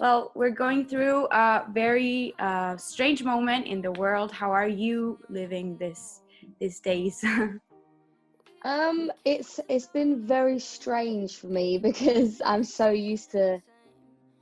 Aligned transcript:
Well, 0.00 0.32
we're 0.34 0.48
going 0.48 0.86
through 0.86 1.26
a 1.30 1.66
very 1.74 2.32
uh, 2.38 2.78
strange 2.78 3.22
moment 3.22 3.66
in 3.66 3.82
the 3.82 3.92
world. 3.92 4.32
How 4.32 4.50
are 4.50 4.66
you 4.66 5.18
living 5.28 5.76
this 5.76 6.22
these 6.58 6.80
days? 6.80 7.22
um, 8.64 9.12
it's 9.26 9.60
it's 9.68 9.88
been 9.88 10.26
very 10.26 10.58
strange 10.58 11.36
for 11.36 11.48
me 11.48 11.76
because 11.88 12.40
I'm 12.46 12.64
so 12.64 12.88
used 12.88 13.32
to 13.32 13.60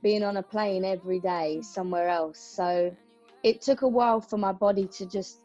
being 0.01 0.23
on 0.23 0.37
a 0.37 0.43
plane 0.43 0.85
every 0.85 1.19
day 1.19 1.59
somewhere 1.61 2.07
else. 2.07 2.39
So 2.39 2.95
it 3.43 3.61
took 3.61 3.81
a 3.81 3.87
while 3.87 4.21
for 4.21 4.37
my 4.37 4.53
body 4.53 4.87
to 4.97 5.05
just 5.05 5.39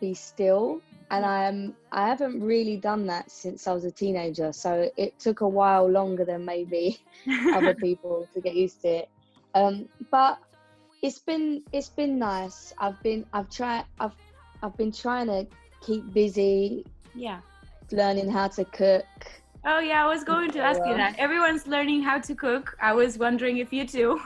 be 0.00 0.14
still 0.14 0.80
and 1.10 1.24
I'm 1.24 1.74
I 1.92 2.08
haven't 2.08 2.42
really 2.42 2.78
done 2.78 3.06
that 3.08 3.30
since 3.30 3.66
I 3.66 3.72
was 3.74 3.84
a 3.84 3.90
teenager. 3.90 4.52
So 4.52 4.90
it 4.96 5.18
took 5.18 5.42
a 5.42 5.48
while 5.48 5.86
longer 5.88 6.24
than 6.24 6.44
maybe 6.46 6.98
other 7.54 7.74
people 7.74 8.26
to 8.32 8.40
get 8.40 8.54
used 8.54 8.80
to 8.82 8.88
it. 8.88 9.08
Um, 9.56 9.88
but 10.10 10.38
it's 11.02 11.18
been 11.18 11.62
it's 11.72 11.88
been 11.88 12.18
nice. 12.18 12.74
I've 12.78 13.02
been 13.02 13.24
I've 13.32 13.48
tried 13.50 13.84
I've 13.98 14.12
I've 14.62 14.76
been 14.76 14.92
trying 14.92 15.28
to 15.28 15.46
keep 15.80 16.12
busy. 16.12 16.84
Yeah. 17.14 17.40
Learning 17.90 18.30
how 18.30 18.48
to 18.48 18.64
cook. 18.64 19.06
Oh 19.64 19.78
yeah, 19.78 20.04
I 20.04 20.08
was 20.08 20.24
going 20.24 20.50
to 20.52 20.60
ask 20.60 20.80
you 20.86 20.94
that. 20.96 21.18
Everyone's 21.18 21.66
learning 21.66 22.02
how 22.02 22.18
to 22.18 22.34
cook. 22.34 22.76
I 22.80 22.92
was 22.92 23.18
wondering 23.18 23.58
if 23.58 23.72
you 23.72 23.86
too. 23.86 24.20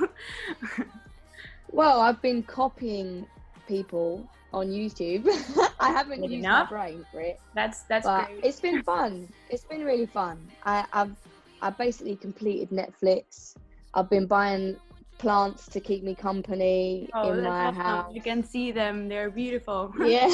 well, 1.71 2.01
I've 2.01 2.21
been 2.21 2.43
copying 2.43 3.27
people 3.69 4.29
on 4.52 4.69
YouTube. 4.69 5.29
I 5.80 5.91
haven't 5.93 6.23
Good 6.23 6.30
used 6.33 6.45
enough. 6.45 6.71
my 6.71 6.77
brain 6.77 7.07
for 7.12 7.21
it. 7.21 7.38
That's 7.55 7.83
that's 7.83 8.07
but 8.07 8.27
great. 8.27 8.45
It's 8.45 8.60
been 8.60 8.83
fun. 8.83 9.29
It's 9.49 9.65
been 9.65 9.85
really 9.85 10.07
fun. 10.07 10.38
I, 10.65 10.85
I've 10.93 11.15
I 11.62 11.71
basically 11.71 12.16
completed 12.16 12.71
Netflix. 12.71 13.55
I've 13.95 14.10
been 14.10 14.27
buying 14.27 14.77
plants 15.20 15.66
to 15.69 15.80
keep 15.80 16.02
me 16.02 16.15
company 16.15 17.09
oh, 17.15 17.32
in 17.32 17.45
my 17.45 17.66
awesome. 17.66 17.74
house. 17.74 18.15
You 18.15 18.23
can 18.23 18.43
see 18.43 18.73
them; 18.73 19.09
they're 19.09 19.30
beautiful. 19.30 19.93
Yeah. 20.01 20.29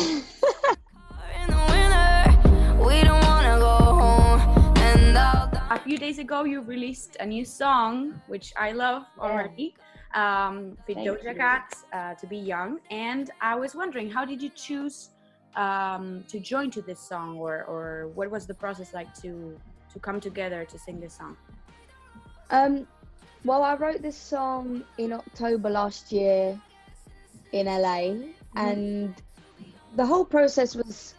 a 5.71 5.81
few 5.89 5.99
days 5.99 6.19
ago, 6.19 6.45
you 6.45 6.63
released 6.63 7.17
a 7.21 7.27
new 7.27 7.45
song, 7.45 8.21
which 8.29 8.53
I 8.57 8.73
love 8.73 9.05
already. 9.19 9.75
Yeah 9.77 9.87
um, 10.17 10.77
with 10.89 10.97
Thank 10.97 11.09
Doja 11.09 11.37
Cat, 11.37 11.75
uh, 11.93 12.15
to 12.15 12.27
be 12.27 12.39
young. 12.39 12.81
And 12.91 13.31
I 13.41 13.55
was 13.55 13.75
wondering, 13.75 14.11
how 14.11 14.25
did 14.25 14.43
you 14.43 14.51
choose 14.51 15.11
um, 15.55 16.25
to 16.29 16.41
join 16.41 16.71
to 16.73 16.83
this 16.83 17.01
song, 17.01 17.37
or 17.37 17.65
or 17.65 18.09
what 18.15 18.31
was 18.31 18.47
the 18.47 18.55
process 18.55 18.93
like 18.93 19.15
to 19.23 19.59
to 19.93 19.99
come 19.99 20.21
together 20.21 20.65
to 20.65 20.79
sing 20.79 21.01
this 21.01 21.15
song? 21.15 21.37
Um, 22.51 22.87
well, 23.45 23.63
I 23.63 23.75
wrote 23.75 24.03
this 24.03 24.17
song 24.17 24.85
in 24.99 25.13
October 25.13 25.71
last 25.71 26.13
year 26.13 26.61
in 27.53 27.67
LA, 27.67 28.13
mm-hmm. 28.13 28.59
and 28.59 29.15
the 29.97 30.05
whole 30.05 30.25
process 30.25 30.75
was 30.75 31.15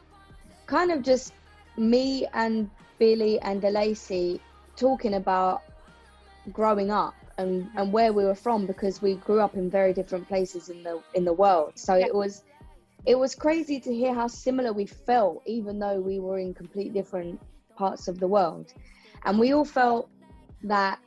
kind 0.66 0.92
of 0.92 1.02
just 1.02 1.34
me 1.78 2.28
and 2.34 2.70
Billy 3.00 3.40
and 3.42 3.62
Delacey 3.62 4.40
talking 4.76 5.16
about 5.16 5.64
growing 6.52 6.92
up 6.92 7.16
and, 7.38 7.70
and 7.76 7.92
where 7.92 8.14
we 8.14 8.26
were 8.26 8.36
from 8.36 8.66
because 8.66 9.02
we 9.02 9.16
grew 9.16 9.40
up 9.40 9.56
in 9.56 9.70
very 9.70 9.94
different 9.94 10.28
places 10.28 10.70
in 10.70 10.84
the 10.84 11.02
in 11.14 11.24
the 11.26 11.34
world. 11.34 11.74
So 11.76 11.96
it 11.96 12.14
was 12.14 12.44
it 13.06 13.18
was 13.18 13.36
crazy 13.36 13.80
to 13.80 13.94
hear 13.94 14.14
how 14.14 14.28
similar 14.28 14.74
we 14.74 14.86
felt, 14.86 15.42
even 15.46 15.80
though 15.80 16.00
we 16.00 16.20
were 16.20 16.40
in 16.40 16.54
complete 16.54 16.94
different 16.94 17.40
parts 17.76 18.08
of 18.08 18.20
the 18.20 18.28
world. 18.28 18.74
And 19.26 19.40
we 19.40 19.54
all 19.54 19.66
felt 19.66 20.10
that 20.64 21.00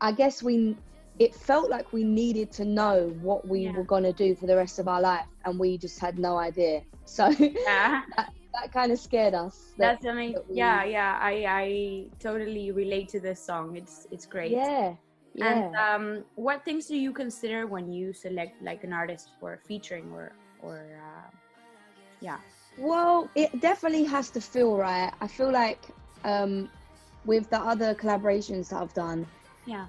I 0.00 0.12
guess 0.12 0.42
we 0.42 0.76
it 1.18 1.34
felt 1.34 1.68
like 1.68 1.92
we 1.92 2.04
needed 2.04 2.52
to 2.52 2.64
know 2.64 3.12
what 3.20 3.46
we 3.46 3.60
yeah. 3.60 3.72
were 3.72 3.82
gonna 3.82 4.12
do 4.12 4.36
for 4.36 4.46
the 4.46 4.54
rest 4.54 4.78
of 4.78 4.86
our 4.86 5.00
life 5.00 5.26
and 5.44 5.58
we 5.58 5.76
just 5.76 5.98
had 5.98 6.18
no 6.18 6.36
idea. 6.36 6.82
So 7.08 7.30
yeah. 7.30 8.02
that, 8.18 8.34
that 8.52 8.70
kind 8.70 8.92
of 8.92 8.98
scared 8.98 9.32
us. 9.32 9.72
That, 9.78 9.94
That's 9.94 10.04
amazing. 10.04 10.34
That 10.34 10.50
we... 10.50 10.56
Yeah, 10.56 10.84
yeah. 10.84 11.18
I 11.22 11.44
I 11.48 12.04
totally 12.20 12.70
relate 12.70 13.08
to 13.16 13.20
this 13.20 13.40
song. 13.40 13.76
It's 13.76 14.06
it's 14.10 14.26
great. 14.26 14.50
Yeah. 14.50 14.94
Yeah. 15.34 15.46
And 15.48 15.76
um, 15.76 16.24
what 16.34 16.66
things 16.66 16.86
do 16.86 16.96
you 16.96 17.12
consider 17.12 17.66
when 17.66 17.90
you 17.90 18.12
select 18.12 18.60
like 18.62 18.84
an 18.84 18.92
artist 18.92 19.30
for 19.40 19.58
featuring 19.66 20.12
or 20.12 20.32
or 20.60 20.84
uh, 21.00 21.30
yeah? 22.20 22.38
Well, 22.76 23.28
it 23.34 23.60
definitely 23.60 24.04
has 24.04 24.30
to 24.30 24.40
feel 24.40 24.76
right. 24.76 25.12
I 25.20 25.26
feel 25.28 25.50
like 25.50 25.80
um, 26.24 26.68
with 27.24 27.48
the 27.50 27.60
other 27.60 27.94
collaborations 27.94 28.68
that 28.70 28.82
I've 28.82 28.94
done. 28.94 29.26
Yeah. 29.68 29.86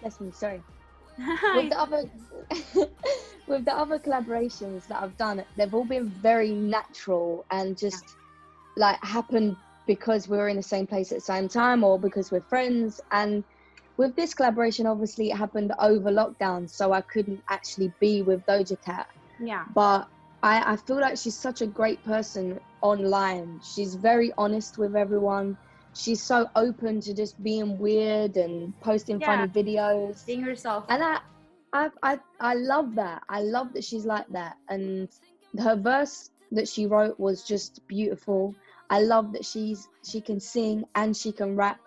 Bless 0.00 0.20
me. 0.20 0.32
Sorry. 0.32 0.60
with 1.54 1.70
the 1.70 1.78
other 1.78 2.10
with 3.46 3.64
the 3.64 3.72
other 3.72 3.98
collaborations 3.98 4.88
that 4.88 5.02
I've 5.02 5.16
done, 5.16 5.44
they've 5.56 5.72
all 5.72 5.84
been 5.84 6.08
very 6.08 6.50
natural 6.50 7.44
and 7.50 7.78
just 7.78 8.04
yeah. 8.76 8.84
like 8.84 9.04
happened 9.04 9.56
because 9.86 10.28
we 10.28 10.36
were 10.36 10.48
in 10.48 10.56
the 10.56 10.62
same 10.62 10.86
place 10.86 11.12
at 11.12 11.18
the 11.18 11.24
same 11.24 11.48
time 11.48 11.84
or 11.84 11.98
because 11.98 12.32
we're 12.32 12.40
friends. 12.40 13.00
And 13.12 13.44
with 13.98 14.16
this 14.16 14.34
collaboration, 14.34 14.86
obviously 14.86 15.30
it 15.30 15.36
happened 15.36 15.72
over 15.78 16.10
lockdown, 16.10 16.68
so 16.68 16.92
I 16.92 17.02
couldn't 17.02 17.42
actually 17.48 17.92
be 18.00 18.22
with 18.22 18.44
Doja 18.46 18.82
Cat. 18.82 19.08
Yeah. 19.40 19.64
But 19.74 20.08
I, 20.42 20.72
I 20.72 20.76
feel 20.76 21.00
like 21.00 21.16
she's 21.18 21.36
such 21.36 21.62
a 21.62 21.66
great 21.66 22.02
person 22.04 22.58
online. 22.80 23.60
She's 23.62 23.94
very 23.94 24.32
honest 24.36 24.76
with 24.78 24.96
everyone. 24.96 25.56
She's 25.94 26.22
so 26.22 26.48
open 26.56 27.00
to 27.02 27.14
just 27.14 27.42
being 27.42 27.78
weird 27.78 28.36
and 28.36 28.78
posting 28.80 29.20
yeah. 29.20 29.26
funny 29.26 29.48
videos. 29.48 30.24
Being 30.26 30.42
herself. 30.42 30.86
And 30.88 31.02
I, 31.02 31.20
I, 31.72 31.90
I, 32.02 32.20
I 32.40 32.54
love 32.54 32.94
that. 32.94 33.22
I 33.28 33.40
love 33.40 33.72
that 33.74 33.84
she's 33.84 34.06
like 34.06 34.28
that. 34.28 34.56
And 34.68 35.08
her 35.58 35.76
verse 35.76 36.30
that 36.52 36.68
she 36.68 36.86
wrote 36.86 37.18
was 37.18 37.44
just 37.44 37.86
beautiful. 37.88 38.54
I 38.90 39.00
love 39.00 39.32
that 39.32 39.44
she's 39.44 39.88
she 40.04 40.20
can 40.20 40.38
sing 40.38 40.84
and 40.94 41.16
she 41.16 41.32
can 41.32 41.56
rap. 41.56 41.80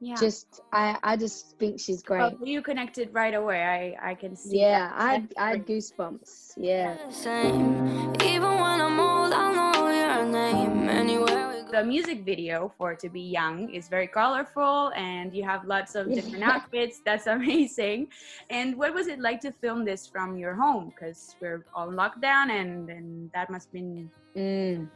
Yeah. 0.00 0.16
Just 0.16 0.60
I 0.72 0.98
I 1.02 1.16
just 1.16 1.58
think 1.58 1.80
she's 1.80 2.02
great. 2.02 2.34
you 2.42 2.60
connected 2.60 3.14
right 3.14 3.34
away. 3.34 3.62
I 3.62 4.10
I 4.10 4.14
can 4.14 4.36
see. 4.36 4.60
Yeah, 4.60 4.88
that. 4.88 4.94
I 4.98 5.28
I 5.38 5.50
had 5.50 5.66
goosebumps. 5.66 6.54
Yeah. 6.56 6.96
Same. 7.10 8.12
Even 8.20 8.42
when 8.42 8.80
I'm 8.80 9.00
old, 9.00 9.32
I 9.32 9.52
know 9.52 9.90
your 9.90 10.24
name 10.26 10.88
anywhere 10.88 11.51
the 11.72 11.82
music 11.82 12.22
video 12.22 12.70
for 12.76 12.94
To 12.94 13.08
Be 13.08 13.22
Young 13.22 13.70
is 13.70 13.88
very 13.88 14.06
colorful 14.06 14.92
and 14.94 15.34
you 15.34 15.42
have 15.42 15.64
lots 15.64 15.94
of 15.94 16.12
different 16.12 16.44
outfits. 16.44 17.00
That's 17.06 17.26
amazing. 17.26 18.08
And 18.50 18.76
what 18.76 18.92
was 18.92 19.06
it 19.06 19.18
like 19.18 19.40
to 19.40 19.50
film 19.50 19.86
this 19.86 20.06
from 20.06 20.36
your 20.36 20.54
home? 20.54 20.90
Because 20.90 21.34
we're 21.40 21.64
all 21.74 21.90
locked 21.90 22.20
down 22.20 22.50
and, 22.50 22.90
and 22.90 23.32
that 23.32 23.48
must 23.48 23.68
have 23.68 23.72
been. 23.72 24.10
Mm. 24.36 24.88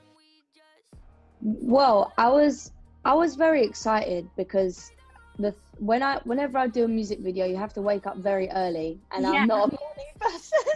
Well, 1.40 2.12
I 2.18 2.28
was 2.28 2.72
I 3.06 3.14
was 3.14 3.36
very 3.36 3.64
excited 3.64 4.28
because 4.36 4.90
the 5.38 5.54
when 5.78 6.02
I 6.02 6.18
whenever 6.24 6.58
I 6.58 6.66
do 6.66 6.84
a 6.84 6.88
music 6.88 7.20
video, 7.20 7.46
you 7.46 7.56
have 7.56 7.72
to 7.74 7.80
wake 7.80 8.06
up 8.06 8.16
very 8.18 8.48
early, 8.50 8.98
and 9.12 9.22
yeah. 9.22 9.32
I'm 9.32 9.46
not 9.46 9.68
a 9.68 9.76
morning 9.80 10.12
person 10.20 10.75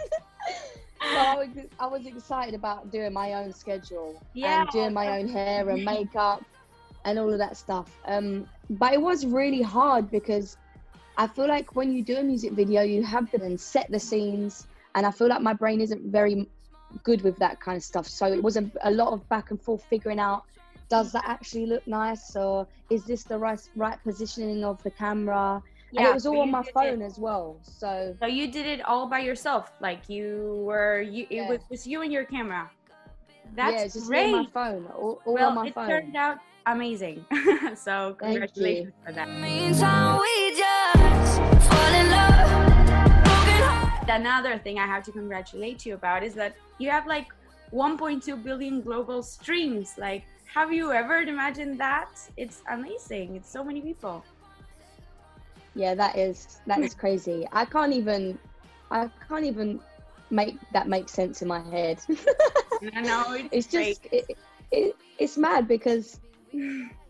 I 1.21 1.35
was, 1.35 1.49
I 1.79 1.87
was 1.87 2.05
excited 2.05 2.55
about 2.55 2.91
doing 2.91 3.13
my 3.13 3.33
own 3.33 3.53
schedule 3.53 4.21
yeah. 4.33 4.61
and 4.61 4.69
doing 4.69 4.93
my 4.93 5.19
own 5.19 5.27
hair 5.27 5.69
and 5.69 5.83
makeup 5.85 6.43
and 7.05 7.17
all 7.19 7.31
of 7.31 7.39
that 7.39 7.57
stuff. 7.57 7.89
Um, 8.05 8.47
but 8.69 8.93
it 8.93 9.01
was 9.01 9.25
really 9.25 9.61
hard 9.61 10.09
because 10.11 10.57
I 11.17 11.27
feel 11.27 11.47
like 11.47 11.75
when 11.75 11.91
you 11.93 12.03
do 12.03 12.17
a 12.17 12.23
music 12.23 12.53
video, 12.53 12.81
you 12.81 13.03
have 13.03 13.29
to 13.31 13.37
then 13.37 13.57
set 13.57 13.89
the 13.91 13.99
scenes, 13.99 14.67
and 14.95 15.05
I 15.05 15.11
feel 15.11 15.27
like 15.27 15.41
my 15.41 15.53
brain 15.53 15.81
isn't 15.81 16.03
very 16.03 16.47
good 17.03 17.21
with 17.21 17.37
that 17.37 17.59
kind 17.59 17.77
of 17.77 17.83
stuff. 17.83 18.07
So 18.07 18.27
it 18.27 18.41
was 18.41 18.57
a, 18.57 18.69
a 18.83 18.91
lot 18.91 19.13
of 19.13 19.27
back 19.29 19.51
and 19.51 19.61
forth 19.61 19.83
figuring 19.85 20.19
out 20.19 20.43
does 20.91 21.13
that 21.13 21.23
actually 21.25 21.65
look 21.65 21.87
nice 21.87 22.35
or 22.35 22.67
is 22.89 23.05
this 23.05 23.23
the 23.23 23.37
right 23.37 23.61
right 23.77 23.97
positioning 24.03 24.65
of 24.65 24.83
the 24.83 24.91
camera 24.91 25.63
yeah, 25.91 26.01
and 26.01 26.09
it 26.09 26.13
was 26.13 26.25
all 26.25 26.41
on 26.41 26.51
my 26.51 26.63
phone 26.73 27.01
it. 27.01 27.05
as 27.05 27.17
well. 27.19 27.57
So 27.61 28.15
so 28.19 28.25
you 28.25 28.51
did 28.51 28.65
it 28.65 28.81
all 28.85 29.07
by 29.07 29.19
yourself, 29.19 29.71
like 29.81 30.09
you 30.09 30.63
were 30.65 31.01
you. 31.01 31.27
Yeah. 31.29 31.43
It 31.43 31.49
was 31.49 31.59
just 31.69 31.85
you 31.87 32.01
and 32.01 32.11
your 32.11 32.25
camera. 32.25 32.69
That's 33.55 33.75
yeah, 33.75 33.83
just 33.83 34.07
great. 34.07 34.31
my 34.31 34.45
phone, 34.53 34.85
all, 34.95 35.21
all 35.25 35.33
well, 35.33 35.49
on 35.49 35.55
my 35.55 35.67
it 35.67 35.73
phone. 35.73 35.89
turned 35.89 36.15
out 36.15 36.37
amazing. 36.65 37.25
so 37.75 38.15
congratulations 38.17 38.93
for 39.05 39.11
that. 39.11 39.27
Another 44.07 44.57
thing 44.57 44.77
I 44.77 44.85
have 44.85 45.03
to 45.05 45.11
congratulate 45.11 45.85
you 45.85 45.93
about 45.93 46.23
is 46.23 46.33
that 46.35 46.55
you 46.79 46.89
have 46.89 47.07
like 47.07 47.27
1.2 47.73 48.43
billion 48.43 48.81
global 48.81 49.23
streams. 49.23 49.93
Like, 49.97 50.23
have 50.53 50.73
you 50.73 50.91
ever 50.91 51.21
imagined 51.21 51.79
that? 51.79 52.09
It's 52.35 52.61
amazing. 52.69 53.37
It's 53.37 53.49
so 53.49 53.63
many 53.63 53.79
people 53.79 54.23
yeah 55.75 55.93
that 55.95 56.17
is 56.17 56.59
that 56.67 56.81
is 56.83 56.93
crazy 56.93 57.47
i 57.51 57.65
can't 57.65 57.93
even 57.93 58.37
i 58.91 59.09
can't 59.27 59.45
even 59.45 59.79
make 60.29 60.57
that 60.71 60.87
make 60.87 61.09
sense 61.09 61.41
in 61.41 61.47
my 61.47 61.61
head 61.69 61.99
i 62.95 63.01
know 63.01 63.33
it's, 63.33 63.49
it's 63.51 63.67
just 63.67 64.05
it, 64.11 64.25
it, 64.71 64.95
it's 65.17 65.37
mad 65.37 65.67
because 65.67 66.19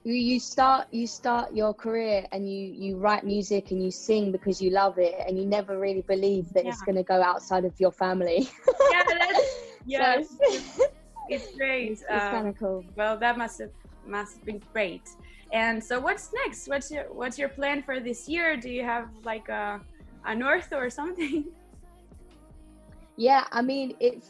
you, 0.03 0.13
you 0.13 0.39
start 0.39 0.87
you 0.91 1.07
start 1.07 1.53
your 1.53 1.73
career 1.73 2.25
and 2.31 2.49
you 2.49 2.67
you 2.67 2.97
write 2.97 3.23
music 3.23 3.71
and 3.71 3.83
you 3.83 3.91
sing 3.91 4.31
because 4.31 4.61
you 4.61 4.69
love 4.71 4.97
it 4.97 5.15
and 5.27 5.37
you 5.37 5.45
never 5.45 5.79
really 5.79 6.01
believe 6.07 6.51
that 6.53 6.65
Yeah. 6.65 6.73
it's 6.73 6.81
going 6.81 6.95
to 6.95 7.03
go 7.03 7.21
outside 7.21 7.65
of 7.65 7.73
your 7.79 7.91
family. 7.91 8.49
Yeah, 8.89 9.03
that's, 9.07 9.55
yes, 9.85 10.27
So 10.37 10.47
it's, 10.49 10.79
it's 11.27 11.47
great. 11.57 11.93
it's, 11.93 12.03
it's 12.09 12.27
Um, 12.27 12.29
kind 12.29 12.47
of 12.47 12.57
cool. 12.57 12.85
well, 12.95 13.17
that 13.19 13.37
must 13.37 13.59
have 13.59 13.69
must 14.05 14.35
have 14.37 14.45
been 14.45 14.61
great. 14.73 15.07
And 15.51 15.83
so, 15.83 15.99
what's 15.99 16.29
next? 16.45 16.67
What's 16.67 16.91
your 16.91 17.05
what's 17.13 17.37
your 17.37 17.49
plan 17.49 17.83
for 17.83 17.99
this 17.99 18.27
year? 18.27 18.57
Do 18.57 18.69
you 18.69 18.83
have 18.83 19.07
like 19.23 19.49
a 19.49 19.81
a 20.25 20.35
north 20.35 20.71
or 20.73 20.89
something? 20.89 21.45
Yeah, 23.17 23.45
I 23.51 23.61
mean 23.61 23.95
it's 23.99 24.29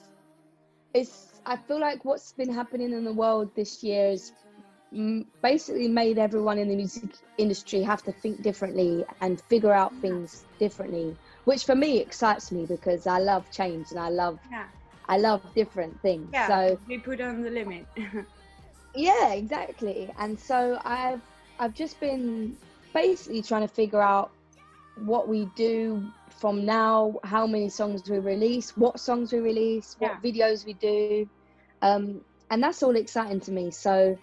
it's 0.94 1.42
I 1.46 1.58
feel 1.58 1.80
like 1.80 2.06
what's 2.06 2.34
been 2.34 2.52
happening 2.52 2.94
in 2.94 3.04
the 3.04 3.14
world 3.14 3.52
this 3.56 3.84
year 3.84 4.10
has 4.12 4.34
mm, 4.94 5.26
basically 5.42 5.88
made 5.88 6.18
everyone 6.18 6.58
in 6.58 6.68
the 6.70 6.76
music 6.76 7.12
industry 7.38 7.82
have 7.82 8.04
to 8.04 8.12
think 8.12 8.42
differently 8.42 9.06
and 9.22 9.42
figure 9.42 9.74
out 9.74 9.94
things 10.02 10.46
differently, 10.60 11.16
which 11.46 11.66
for 11.66 11.76
me 11.76 12.00
excites 12.00 12.52
me 12.52 12.66
because 12.66 13.08
I 13.08 13.20
love 13.20 13.50
change 13.52 13.92
and 13.92 14.00
I 14.00 14.10
love 14.10 14.40
Yeah, 14.52 14.66
I 15.08 15.18
love 15.18 15.42
different 15.56 16.00
things. 16.02 16.32
yeah. 16.34 16.48
So 16.48 16.80
we 16.88 16.98
put 17.00 17.22
on 17.22 17.42
the 17.42 17.50
limit. 17.50 17.86
yeah, 18.96 19.34
exactly. 19.34 20.12
And 20.18 20.40
so 20.40 20.80
I've 20.84 21.22
I've 21.60 21.74
just 21.74 22.00
been 22.00 22.58
basically 22.94 23.42
trying 23.42 23.68
to 23.68 23.74
figure 23.74 24.02
out 24.02 24.32
what 25.06 25.28
we 25.28 25.46
do 25.56 26.04
from 26.30 26.66
now, 26.66 27.20
how 27.24 27.48
many 27.48 27.70
songs 27.70 28.10
we 28.10 28.20
release, 28.20 28.76
what 28.76 29.00
songs 29.00 29.32
we 29.32 29.40
release, 29.40 29.96
what 30.00 30.22
videos 30.22 30.66
we 30.66 30.74
do. 30.74 31.30
Um, 31.82 32.22
and 32.50 32.62
that's 32.62 32.84
all 32.84 32.96
exciting 32.96 33.40
to 33.42 33.52
me. 33.52 33.72
So 33.72 34.18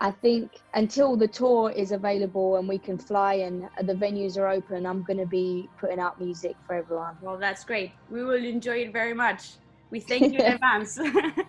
I 0.00 0.10
think 0.10 0.50
until 0.74 1.16
the 1.16 1.28
tour 1.28 1.70
is 1.70 1.92
available 1.92 2.56
and 2.56 2.68
we 2.68 2.78
can 2.78 2.98
fly 2.98 3.34
and 3.34 3.68
the 3.82 3.94
venues 3.94 4.36
are 4.36 4.48
open, 4.48 4.86
I'm 4.86 5.02
going 5.02 5.18
to 5.18 5.26
be 5.26 5.68
putting 5.78 5.98
out 5.98 6.20
music 6.20 6.56
for 6.66 6.74
everyone. 6.74 7.16
well, 7.20 7.38
that's 7.38 7.64
great. 7.64 7.92
We 8.10 8.24
will 8.24 8.44
enjoy 8.44 8.78
it 8.78 8.92
very 8.92 9.14
much. 9.14 9.52
We 9.90 10.00
thank 10.00 10.32
you 10.32 10.40
in 10.40 10.52
advance. 10.54 10.98